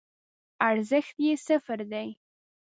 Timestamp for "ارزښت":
0.69-1.15